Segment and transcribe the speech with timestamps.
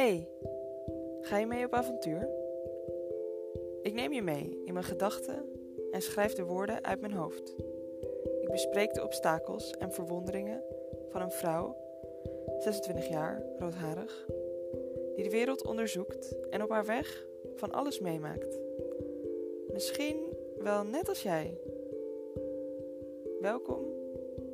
[0.00, 0.28] Hey,
[1.20, 2.28] ga je mee op avontuur?
[3.82, 5.44] Ik neem je mee in mijn gedachten
[5.90, 7.54] en schrijf de woorden uit mijn hoofd.
[8.40, 10.62] Ik bespreek de obstakels en verwonderingen
[11.08, 11.76] van een vrouw,
[12.58, 14.26] 26 jaar, roodharig,
[15.14, 18.58] die de wereld onderzoekt en op haar weg van alles meemaakt.
[19.72, 21.58] Misschien wel net als jij.
[23.40, 23.84] Welkom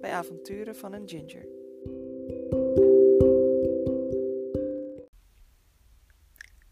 [0.00, 1.55] bij Avonturen van een Ginger.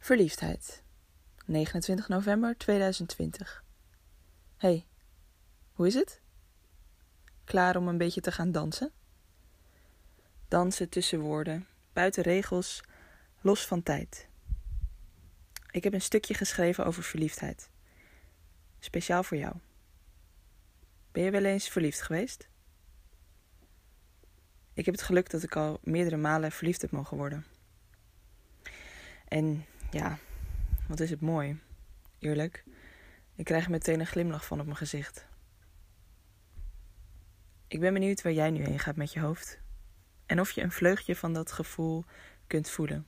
[0.05, 0.83] Verliefdheid.
[1.45, 3.65] 29 november 2020.
[4.57, 4.87] Hey,
[5.73, 6.21] hoe is het?
[7.45, 8.93] Klaar om een beetje te gaan dansen?
[10.49, 12.83] Dansen tussen woorden, buiten regels,
[13.41, 14.29] los van tijd.
[15.71, 17.71] Ik heb een stukje geschreven over verliefdheid.
[18.79, 19.55] Speciaal voor jou.
[21.13, 22.49] Ben je wel eens verliefd geweest?
[24.73, 27.45] Ik heb het geluk dat ik al meerdere malen verliefd heb mogen worden.
[29.29, 29.65] En
[29.95, 30.19] ja,
[30.89, 31.61] wat is het mooi.
[32.19, 32.65] Eerlijk,
[33.35, 35.27] ik krijg meteen een glimlach van op mijn gezicht.
[37.69, 39.59] Ik ben benieuwd waar jij nu heen gaat met je hoofd.
[40.27, 42.05] En of je een vleugje van dat gevoel
[42.47, 43.07] kunt voelen.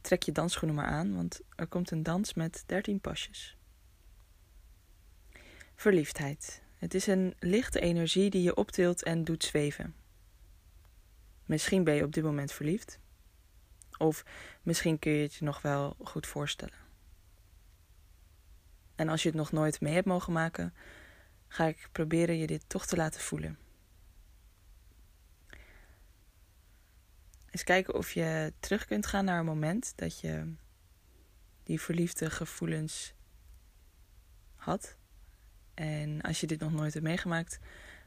[0.00, 3.56] Trek je dansschoenen maar aan, want er komt een dans met 13 pasjes.
[5.74, 6.62] Verliefdheid.
[6.76, 9.94] Het is een lichte energie die je optilt en doet zweven.
[11.44, 12.98] Misschien ben je op dit moment verliefd.
[13.98, 14.24] Of
[14.62, 16.82] misschien kun je het je nog wel goed voorstellen.
[18.94, 20.74] En als je het nog nooit mee hebt mogen maken,
[21.48, 23.58] ga ik proberen je dit toch te laten voelen.
[27.50, 30.54] Eens kijken of je terug kunt gaan naar een moment dat je
[31.62, 33.14] die verliefde gevoelens
[34.54, 34.96] had.
[35.74, 37.58] En als je dit nog nooit hebt meegemaakt,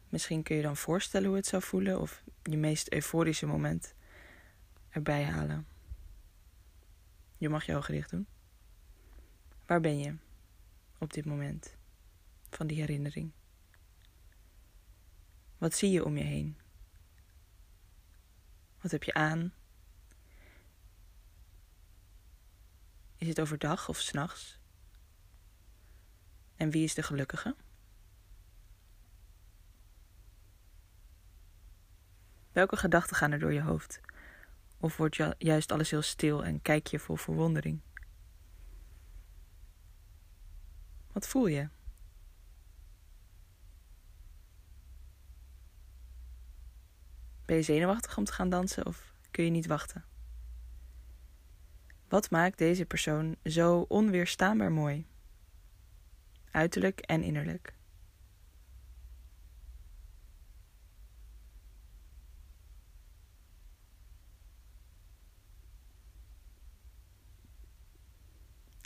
[0.09, 3.93] misschien kun je dan voorstellen hoe het zou voelen of je meest euforische moment
[4.89, 5.76] erbij halen.
[7.37, 8.27] Je mag je ogen dicht doen.
[9.65, 10.15] Waar ben je
[10.97, 11.77] op dit moment
[12.49, 13.31] van die herinnering?
[15.57, 16.57] Wat zie je om je heen?
[18.81, 19.53] Wat heb je aan?
[23.17, 24.59] Is het overdag of s'nachts?
[26.55, 27.55] En wie is de gelukkige?
[32.51, 34.01] Welke gedachten gaan er door je hoofd?
[34.79, 37.79] Of wordt juist alles heel stil en kijk je vol verwondering?
[41.11, 41.69] Wat voel je?
[47.45, 50.05] Ben je zenuwachtig om te gaan dansen of kun je niet wachten?
[52.07, 55.07] Wat maakt deze persoon zo onweerstaanbaar mooi?
[56.51, 57.76] Uiterlijk en innerlijk.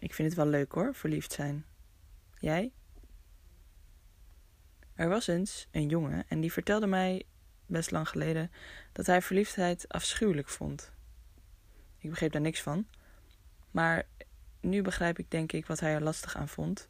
[0.01, 1.65] Ik vind het wel leuk hoor, verliefd zijn.
[2.39, 2.71] Jij?
[4.95, 7.23] Er was eens een jongen en die vertelde mij
[7.65, 8.51] best lang geleden
[8.91, 10.91] dat hij verliefdheid afschuwelijk vond.
[11.97, 12.87] Ik begreep daar niks van,
[13.71, 14.07] maar
[14.59, 16.89] nu begrijp ik denk ik wat hij er lastig aan vond.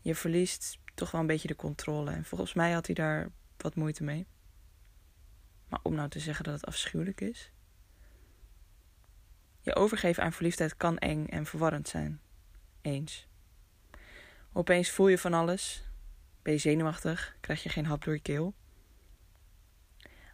[0.00, 3.74] Je verliest toch wel een beetje de controle en volgens mij had hij daar wat
[3.74, 4.26] moeite mee.
[5.68, 7.52] Maar om nou te zeggen dat het afschuwelijk is.
[9.62, 12.20] Je overgeven aan verliefdheid kan eng en verwarrend zijn.
[12.80, 13.26] Eens.
[14.52, 15.84] Opeens voel je van alles.
[16.42, 18.54] Ben je zenuwachtig, krijg je geen hap door je keel.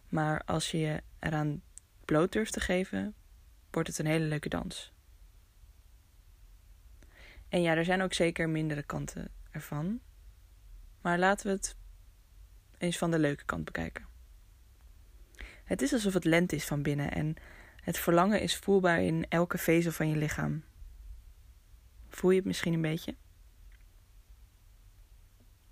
[0.07, 1.61] Maar als je je eraan
[2.05, 3.15] bloot durft te geven,
[3.71, 4.93] wordt het een hele leuke dans.
[7.49, 9.99] En ja, er zijn ook zeker mindere kanten ervan.
[11.01, 11.75] Maar laten we het
[12.77, 14.07] eens van de leuke kant bekijken.
[15.63, 17.35] Het is alsof het lente is van binnen en
[17.89, 20.63] het verlangen is voelbaar in elke vezel van je lichaam.
[22.09, 23.15] Voel je het misschien een beetje?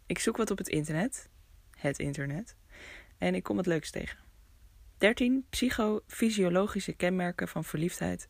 [0.05, 1.29] Ik zoek wat op het internet,
[1.77, 2.55] het internet,
[3.17, 4.19] en ik kom het leuks tegen.
[4.97, 8.27] 13 psychofysiologische kenmerken van verliefdheid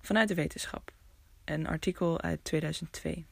[0.00, 0.92] vanuit de wetenschap.
[1.44, 3.26] Een artikel uit 2002.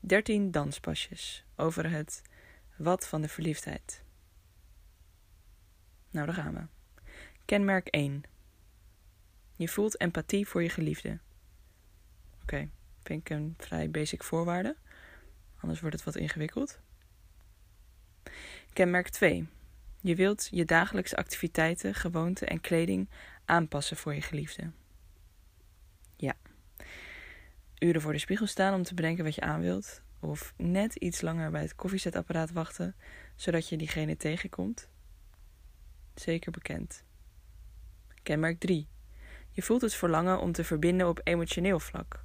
[0.00, 2.22] 13 danspasjes over het
[2.76, 4.04] wat van de verliefdheid.
[6.10, 6.75] Nou, daar gaan we.
[7.46, 8.22] Kenmerk 1.
[9.56, 11.18] Je voelt empathie voor je geliefde.
[12.42, 12.68] Oké,
[13.02, 14.76] vind ik een vrij basic voorwaarde.
[15.60, 16.80] Anders wordt het wat ingewikkeld.
[18.72, 19.48] Kenmerk 2.
[20.00, 23.10] Je wilt je dagelijkse activiteiten, gewoonten en kleding
[23.44, 24.70] aanpassen voor je geliefde.
[26.16, 26.34] Ja.
[27.78, 30.02] Uren voor de spiegel staan om te bedenken wat je aan wilt.
[30.20, 32.96] Of net iets langer bij het koffiezetapparaat wachten,
[33.36, 34.88] zodat je diegene tegenkomt.
[36.14, 37.05] Zeker bekend.
[38.26, 38.88] Kenmerk 3.
[39.50, 42.24] Je voelt het verlangen om te verbinden op emotioneel vlak.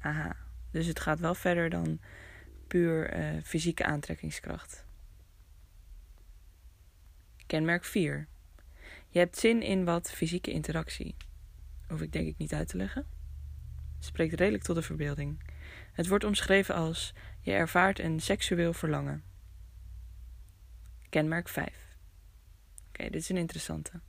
[0.00, 0.36] Aha,
[0.70, 2.00] dus het gaat wel verder dan
[2.66, 4.84] puur uh, fysieke aantrekkingskracht.
[7.46, 8.28] Kenmerk 4.
[9.08, 11.16] Je hebt zin in wat fysieke interactie.
[11.88, 13.06] Hoef ik denk ik niet uit te leggen.
[13.98, 15.42] Spreekt redelijk tot de verbeelding.
[15.92, 19.24] Het wordt omschreven als je ervaart een seksueel verlangen.
[21.08, 21.96] Kenmerk 5.
[22.88, 24.00] Oké, dit is een interessante.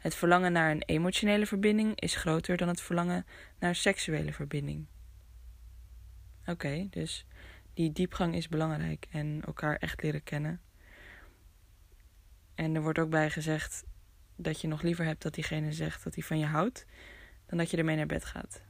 [0.00, 3.26] Het verlangen naar een emotionele verbinding is groter dan het verlangen
[3.58, 4.86] naar seksuele verbinding.
[6.46, 7.26] Oké, dus
[7.74, 10.60] die diepgang is belangrijk en elkaar echt leren kennen.
[12.54, 13.84] En er wordt ook bij gezegd
[14.36, 16.86] dat je nog liever hebt dat diegene zegt dat hij van je houdt,
[17.46, 18.62] dan dat je ermee naar bed gaat.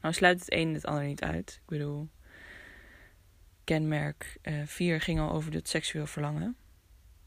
[0.00, 1.58] Nou sluit het een het ander niet uit.
[1.62, 2.08] Ik bedoel,
[3.64, 6.56] kenmerk 4 uh, ging al over het seksueel verlangen.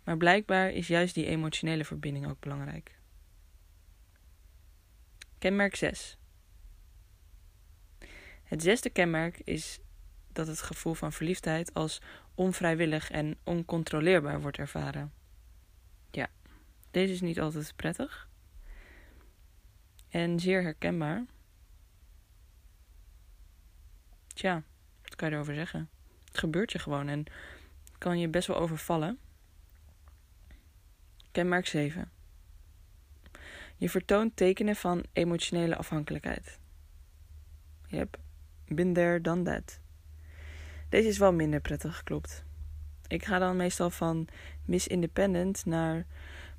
[0.04, 3.00] Maar blijkbaar is juist die emotionele verbinding ook belangrijk.
[5.38, 6.18] Kenmerk 6.
[8.44, 9.80] Het zesde kenmerk is
[10.34, 12.02] dat het gevoel van verliefdheid als
[12.36, 15.14] onvrijwillig en oncontroleerbaar wordt ervaren.
[16.12, 16.30] Ja,
[16.92, 18.30] deze is niet altijd prettig
[20.12, 21.26] en zeer herkenbaar.
[24.28, 24.64] Tja,
[25.02, 25.90] wat kan je erover zeggen?
[26.26, 27.26] Het gebeurt je gewoon en
[27.98, 29.20] kan je best wel overvallen.
[31.32, 32.12] Kenmerk 7.
[33.76, 36.60] Je vertoont tekenen van emotionele afhankelijkheid.
[37.88, 38.20] Yep,
[38.68, 39.80] been there, done that.
[40.90, 42.44] Deze is wel minder prettig, klopt.
[43.08, 44.28] Ik ga dan meestal van
[44.66, 46.06] Miss Independent naar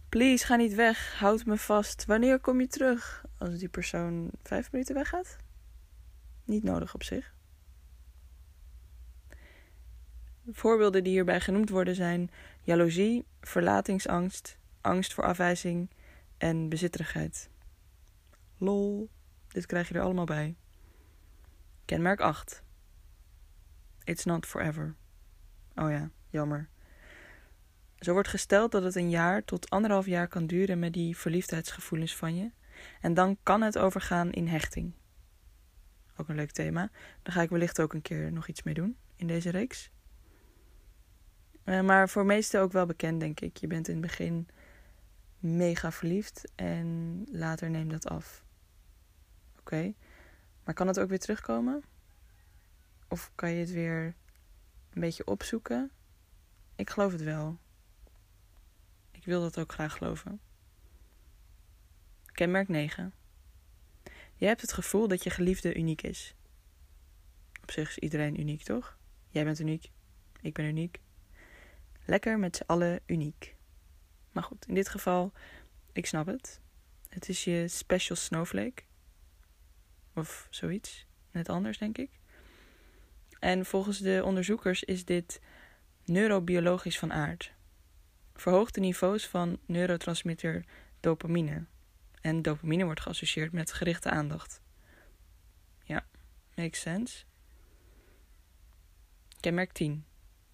[0.09, 1.19] Please, ga niet weg.
[1.19, 2.05] Houd me vast.
[2.05, 3.25] Wanneer kom je terug?
[3.39, 5.37] Als die persoon vijf minuten weggaat?
[6.45, 7.35] Niet nodig op zich.
[10.51, 12.31] Voorbeelden die hierbij genoemd worden zijn
[12.63, 15.91] jaloezie, verlatingsangst, angst voor afwijzing
[16.39, 17.51] en bezitterigheid.
[18.59, 19.11] Lol,
[19.49, 20.57] dit krijg je er allemaal bij.
[21.85, 22.63] Kenmerk 8.
[24.05, 24.95] It's not forever.
[25.75, 26.69] Oh ja, jammer.
[27.99, 32.17] Zo wordt gesteld dat het een jaar tot anderhalf jaar kan duren met die verliefdheidsgevoelens
[32.17, 32.51] van je.
[33.01, 34.93] En dan kan het overgaan in hechting.
[36.17, 36.91] Ook een leuk thema.
[37.23, 39.91] Daar ga ik wellicht ook een keer nog iets mee doen in deze reeks.
[41.65, 43.57] Uh, maar voor meesten ook wel bekend, denk ik.
[43.57, 44.49] Je bent in het begin
[45.43, 48.45] mega verliefd en later neemt dat af.
[49.59, 49.95] Oké,
[50.65, 51.83] maar kan het ook weer terugkomen?
[53.09, 54.05] Of kan je het weer
[54.91, 55.91] een beetje opzoeken?
[56.77, 57.59] Ik geloof het wel.
[59.11, 60.41] Ik wil dat ook graag geloven.
[62.27, 63.13] Kenmerk 9.
[64.35, 66.35] Je hebt het gevoel dat je geliefde uniek is.
[67.63, 68.99] Op zich is iedereen uniek, toch?
[69.29, 69.91] Jij bent uniek.
[70.41, 71.01] Ik ben uniek.
[72.05, 73.57] Lekker met z'n allen uniek.
[74.33, 75.33] Maar goed, in dit geval,
[75.93, 76.61] ik snap het.
[77.09, 78.83] Het is je special snowflake.
[80.15, 81.07] Of zoiets.
[81.31, 82.11] Net anders, denk ik.
[83.39, 85.41] En volgens de onderzoekers is dit
[86.05, 87.53] neurobiologisch van aard.
[88.35, 90.65] Verhoogde niveaus van neurotransmitter
[91.01, 91.65] dopamine.
[92.21, 94.61] En dopamine wordt geassocieerd met gerichte aandacht.
[95.85, 96.07] Ja,
[96.55, 97.25] makes sense.
[99.41, 100.05] Kenmerk 10.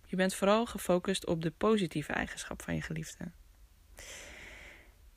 [0.07, 3.31] Je bent vooral gefocust op de positieve eigenschap van je geliefde.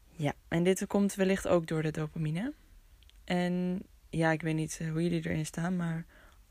[0.09, 2.53] Ja, en dit komt wellicht ook door de dopamine.
[3.23, 6.05] En ja, ik weet niet eh, hoe jullie erin staan, maar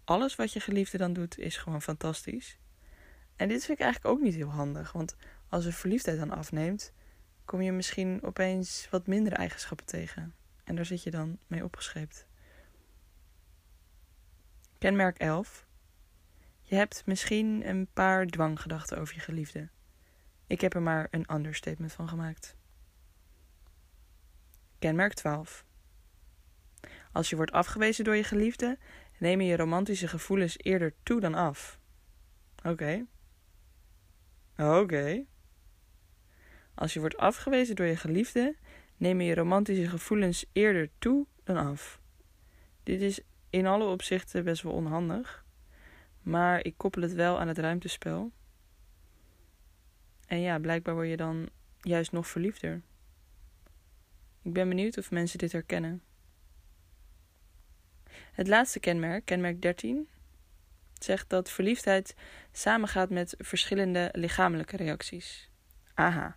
[0.05, 2.59] alles wat je geliefde dan doet is gewoon fantastisch.
[3.37, 5.17] En dit vind ik eigenlijk ook niet heel handig, want
[5.49, 6.93] als de verliefdheid dan afneemt,
[7.45, 10.35] kom je misschien opeens wat mindere eigenschappen tegen.
[10.65, 12.27] En daar zit je dan mee opgescheept.
[14.79, 15.67] Kenmerk 11.
[16.61, 19.69] Je hebt misschien een paar dwanggedachten over je geliefde.
[20.51, 22.57] Ik heb er maar een understatement van gemaakt.
[24.79, 25.65] Kenmerk 12.
[27.13, 28.79] Als je wordt afgewezen door je geliefde,
[29.19, 31.79] nemen je romantische gevoelens eerder toe dan af.
[32.65, 33.07] Oké.
[34.57, 35.25] Oké.
[36.75, 38.57] Als je wordt afgewezen door je geliefde,
[38.97, 42.01] nemen je romantische gevoelens eerder toe dan af.
[42.83, 45.45] Dit is in alle opzichten best wel onhandig,
[46.23, 48.33] maar ik koppel het wel aan het ruimtespel.
[50.31, 51.49] En ja, blijkbaar word je dan
[51.81, 52.83] juist nog verliefder.
[54.43, 56.03] Ik ben benieuwd of mensen dit herkennen.
[58.33, 60.09] Het laatste kenmerk, kenmerk 13,
[60.99, 62.15] zegt dat verliefdheid
[62.53, 65.51] samengaat met verschillende lichamelijke reacties.
[65.95, 66.37] Aha.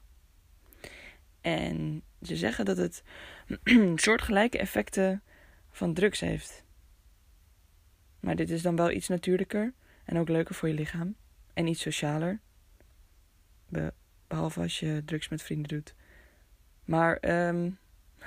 [1.41, 3.03] En ze zeggen dat het
[3.95, 5.23] soortgelijke effecten
[5.69, 6.63] van drugs heeft.
[8.19, 9.73] Maar dit is dan wel iets natuurlijker
[10.05, 11.15] en ook leuker voor je lichaam.
[11.53, 12.41] En iets socialer.
[14.27, 15.95] Behalve als je drugs met vrienden doet.
[16.85, 17.71] Maar ehm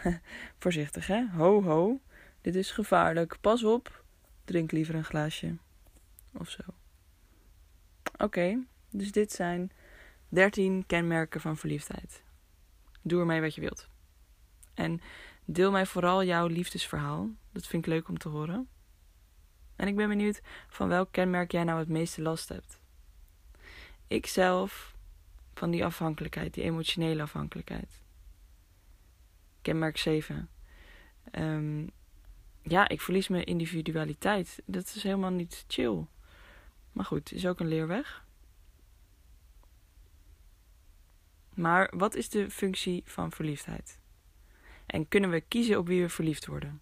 [0.62, 1.26] voorzichtig hè.
[1.26, 2.00] Ho ho.
[2.40, 3.36] Dit is gevaarlijk.
[3.40, 4.04] Pas op.
[4.44, 5.56] Drink liever een glaasje.
[6.32, 6.62] Of zo.
[8.18, 9.72] Oké, dus dit zijn
[10.28, 12.22] 13 kenmerken van verliefdheid.
[13.02, 13.88] Doe ermee wat je wilt.
[14.74, 15.00] En
[15.44, 17.30] deel mij vooral jouw liefdesverhaal.
[17.52, 18.68] Dat vind ik leuk om te horen.
[19.76, 22.80] En ik ben benieuwd van welk kenmerk jij nou het meeste last hebt.
[24.06, 24.95] Ik zelf
[25.58, 28.02] van die afhankelijkheid, die emotionele afhankelijkheid.
[29.62, 30.48] Kenmerk 7.
[31.32, 31.90] Um,
[32.62, 34.62] ja, ik verlies mijn individualiteit.
[34.64, 36.06] Dat is helemaal niet chill.
[36.92, 38.24] Maar goed, is ook een leerweg.
[41.54, 43.98] Maar wat is de functie van verliefdheid?
[44.86, 46.80] En kunnen we kiezen op wie we verliefd worden?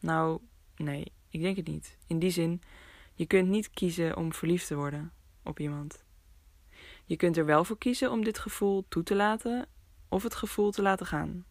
[0.00, 0.40] Nou,
[0.76, 1.98] nee, ik denk het niet.
[2.06, 2.62] In die zin,
[3.14, 6.06] je kunt niet kiezen om verliefd te worden op iemand.
[7.08, 9.68] Je kunt er wel voor kiezen om dit gevoel toe te laten
[10.08, 11.44] of het gevoel te laten gaan.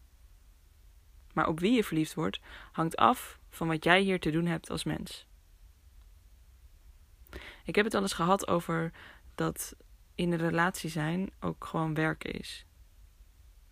[1.32, 2.40] Maar op wie je verliefd wordt,
[2.72, 5.26] hangt af van wat jij hier te doen hebt als mens.
[7.64, 8.92] Ik heb het al eens gehad over
[9.34, 9.76] dat
[10.14, 12.66] in een relatie zijn ook gewoon werken is.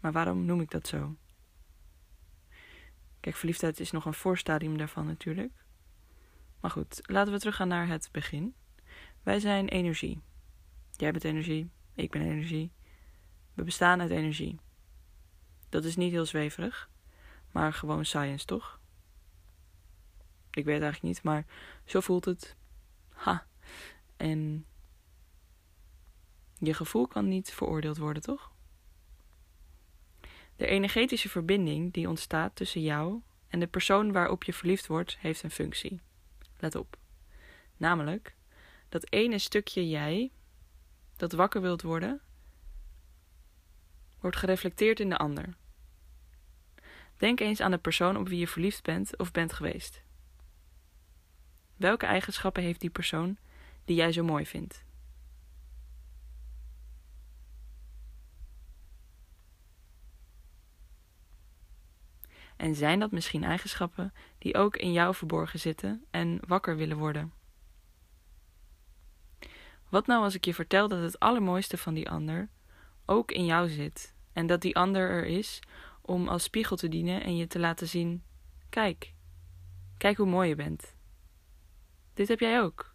[0.00, 1.16] Maar waarom noem ik dat zo?
[3.20, 5.52] Kijk, verliefdheid is nog een voorstadium daarvan natuurlijk.
[6.60, 8.54] Maar goed, laten we teruggaan naar het begin.
[9.22, 10.22] Wij zijn energie.
[10.96, 12.72] Jij bent energie, ik ben energie.
[13.54, 14.58] We bestaan uit energie.
[15.68, 16.90] Dat is niet heel zweverig,
[17.52, 18.80] maar gewoon science, toch?
[20.50, 21.46] Ik weet eigenlijk niet, maar
[21.84, 22.56] zo voelt het.
[23.08, 23.46] Ha.
[24.16, 24.66] En
[26.58, 28.52] je gevoel kan niet veroordeeld worden, toch?
[30.56, 35.42] De energetische verbinding die ontstaat tussen jou en de persoon waarop je verliefd wordt, heeft
[35.42, 36.00] een functie.
[36.58, 36.98] Let op.
[37.76, 38.36] Namelijk
[38.88, 40.30] dat ene stukje jij
[41.16, 42.20] dat wakker wilt worden,
[44.20, 45.56] wordt gereflecteerd in de ander.
[47.16, 50.02] Denk eens aan de persoon op wie je verliefd bent of bent geweest.
[51.76, 53.36] Welke eigenschappen heeft die persoon
[53.84, 54.84] die jij zo mooi vindt?
[62.56, 67.32] En zijn dat misschien eigenschappen die ook in jou verborgen zitten en wakker willen worden?
[69.88, 72.48] Wat nou als ik je vertel dat het allermooiste van die ander
[73.06, 75.60] ook in jou zit en dat die ander er is
[76.02, 78.22] om als spiegel te dienen en je te laten zien:
[78.68, 79.12] kijk,
[79.98, 80.94] kijk hoe mooi je bent.
[82.14, 82.94] Dit heb jij ook.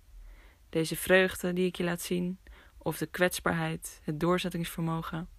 [0.70, 2.40] Deze vreugde die ik je laat zien,
[2.78, 5.30] of de kwetsbaarheid, het doorzettingsvermogen.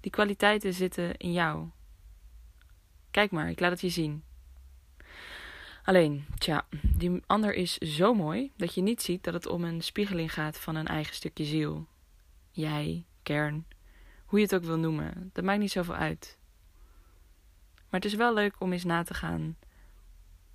[0.00, 1.68] Die kwaliteiten zitten in jou
[3.12, 4.24] Kijk maar, ik laat het je zien.
[5.82, 9.82] Alleen, tja, die ander is zo mooi dat je niet ziet dat het om een
[9.82, 11.86] spiegeling gaat van een eigen stukje ziel.
[12.50, 13.66] Jij, kern,
[14.24, 16.38] hoe je het ook wil noemen, dat maakt niet zoveel uit.
[17.74, 19.56] Maar het is wel leuk om eens na te gaan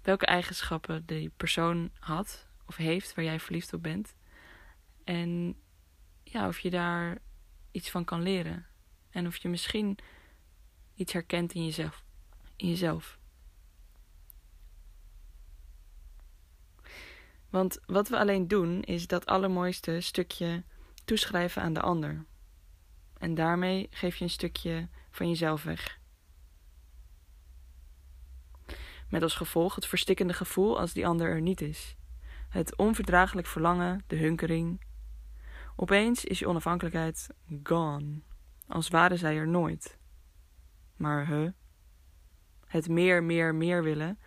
[0.02, 4.16] welke eigenschappen die persoon had of heeft waar jij verliefd op bent.
[5.04, 5.56] En
[6.24, 7.18] ja, of je daar
[7.72, 8.66] iets van kan leren.
[9.10, 9.98] En of je misschien
[10.96, 12.06] iets herkent in jezelf
[12.56, 13.20] in jezelf.
[17.50, 20.64] Want wat we alleen doen is dat allermooiste stukje
[21.06, 22.26] toeschrijven aan de ander.
[23.18, 26.00] En daarmee geef je een stukje van jezelf weg.
[29.10, 31.96] Met als gevolg het verstikkende gevoel als die ander er niet is.
[32.50, 34.86] Het onverdraaglijk verlangen, de hunkering.
[35.76, 37.30] Opeens is je onafhankelijkheid
[37.64, 38.22] gone,
[38.68, 39.98] als waren zij er nooit.
[40.96, 41.50] Maar huh?
[42.66, 44.20] het meer, meer, meer willen,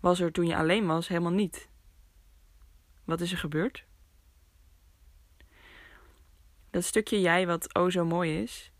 [0.00, 1.70] was er toen je alleen was helemaal niet.
[3.12, 3.84] Wat is er gebeurd?
[6.70, 8.72] Dat stukje jij wat o zo mooi is,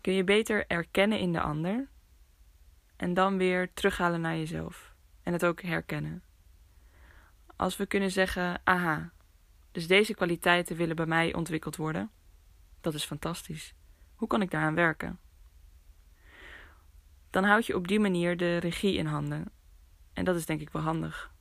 [0.00, 1.88] kun je beter erkennen in de ander
[2.96, 6.22] en dan weer terughalen naar jezelf en het ook herkennen.
[7.56, 9.12] Als we kunnen zeggen: aha,
[9.72, 12.10] dus deze kwaliteiten willen bij mij ontwikkeld worden,
[12.80, 13.74] dat is fantastisch.
[14.14, 15.18] Hoe kan ik daaraan werken?
[17.30, 19.50] dan houd je op die manier de regie in handen.
[20.12, 21.34] En dat is denk ik wel handig.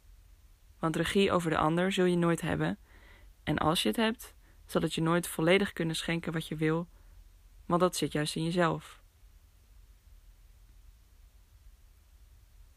[0.85, 2.77] Want regie over de ander zul je nooit hebben.
[3.43, 6.87] En als je het hebt, zal het je nooit volledig kunnen schenken wat je wil,
[7.65, 9.01] want dat zit juist in jezelf.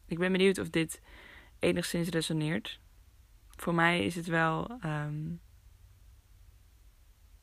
[0.06, 1.02] Ik ben benieuwd of dit
[1.58, 2.80] enigszins resoneert.
[3.48, 5.40] Voor mij is het wel, um,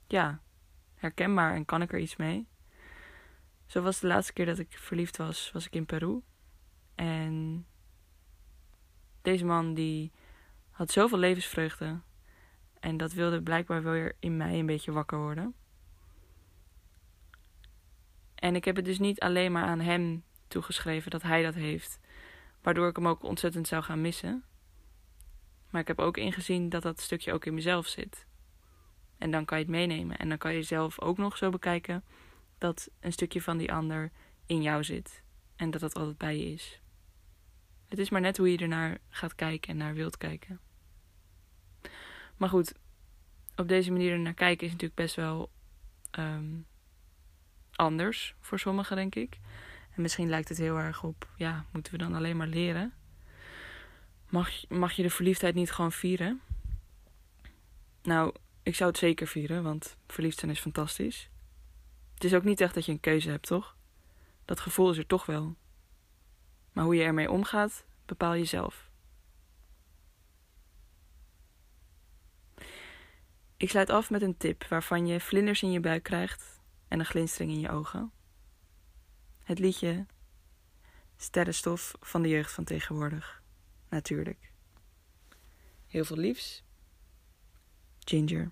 [0.07, 0.41] ja,
[0.95, 2.47] herkenbaar en kan ik er iets mee.
[3.65, 6.21] Zo was de laatste keer dat ik verliefd was, was ik in Peru.
[6.95, 7.65] En
[9.21, 10.11] deze man die
[10.75, 11.99] had zoveel levensvreugde.
[12.79, 15.55] En dat wilde blijkbaar weer in mij een beetje wakker worden.
[18.35, 21.99] En ik heb het dus niet alleen maar aan hem toegeschreven dat hij dat heeft,
[22.61, 24.43] waardoor ik hem ook ontzettend zou gaan missen.
[25.69, 28.25] Maar ik heb ook ingezien dat dat stukje ook in mezelf zit.
[29.17, 30.17] En dan kan je het meenemen.
[30.17, 32.03] En dan kan je zelf ook nog zo bekijken
[32.57, 34.11] dat een stukje van die ander
[34.45, 35.23] in jou zit.
[35.55, 36.81] En dat dat altijd bij je is.
[37.87, 40.59] Het is maar net hoe je ernaar gaat kijken en naar wilt kijken.
[42.37, 42.73] Maar goed,
[43.55, 45.49] op deze manier ernaar kijken is natuurlijk best wel
[46.11, 46.53] ehm,
[47.71, 49.37] anders voor sommigen, denk ik.
[49.95, 52.93] En misschien lijkt het heel erg op, ja, moeten we dan alleen maar leren?
[54.29, 56.41] Mag, mag je de verliefdheid niet gewoon vieren?
[58.01, 61.29] Nou, ik zou het zeker vieren, want verliefd zijn is fantastisch.
[62.13, 63.75] Het is ook niet echt dat je een keuze hebt, toch?
[64.45, 65.55] Dat gevoel is er toch wel.
[66.71, 68.84] Maar hoe je ermee omgaat, bepaal je zelf.
[73.57, 77.05] Ik sluit af met een tip waarvan je vlinders in je buik krijgt en een
[77.05, 78.11] glinstering in je ogen.
[79.43, 80.05] Het liedje
[81.17, 83.43] Sterrenstof van de jeugd van tegenwoordig.
[83.89, 84.51] Natuurlijk.
[85.87, 86.63] Heel veel liefs.
[87.99, 88.51] Ginger.